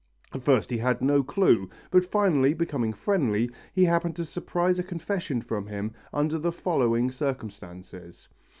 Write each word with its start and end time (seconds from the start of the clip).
At 0.33 0.41
first 0.41 0.71
he 0.71 0.79
had 0.79 1.03
no 1.03 1.21
clue, 1.21 1.69
but 1.91 2.03
finally, 2.07 2.55
becoming 2.55 2.91
friendly, 2.91 3.51
he 3.71 3.85
happened 3.85 4.15
to 4.15 4.25
surprise 4.25 4.79
a 4.79 4.83
confession 4.83 5.41
from 5.41 5.67
him 5.67 5.91
under 6.11 6.39
the 6.39 6.51
following 6.51 7.11
circumstances. 7.11 8.27